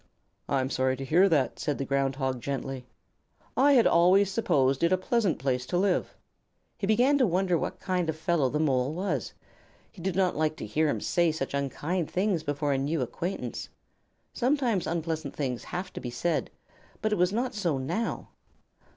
"I 0.49 0.61
am 0.61 0.71
sorry 0.71 0.97
to 0.97 1.05
hear 1.05 1.29
that," 1.29 1.59
said 1.59 1.77
the 1.77 1.85
Ground 1.85 2.15
Hog, 2.15 2.41
gently. 2.41 2.87
"I 3.55 3.73
had 3.73 3.85
always 3.85 4.31
supposed 4.31 4.81
it 4.81 4.91
a 4.91 4.97
pleasant 4.97 5.37
place 5.37 5.63
to 5.67 5.77
live 5.77 6.05
in." 6.05 6.11
He 6.79 6.87
began 6.87 7.19
to 7.19 7.27
wonder 7.27 7.55
what 7.55 7.79
kind 7.79 8.09
of 8.09 8.17
fellow 8.17 8.49
the 8.49 8.57
Mole 8.59 8.93
was. 8.95 9.31
He 9.91 10.01
did 10.01 10.15
not 10.15 10.35
like 10.35 10.55
to 10.55 10.65
hear 10.65 10.89
him 10.89 11.01
say 11.01 11.31
such 11.31 11.53
unkind 11.53 12.09
things 12.09 12.41
before 12.41 12.73
a 12.73 12.79
new 12.79 12.99
acquaintance. 13.01 13.69
Sometimes 14.33 14.87
unpleasant 14.87 15.35
things 15.35 15.65
have 15.65 15.93
to 15.93 15.99
be 16.01 16.09
said, 16.09 16.49
but 17.03 17.11
it 17.11 17.19
was 17.19 17.31
not 17.31 17.53
so 17.53 17.77
now. 17.77 18.29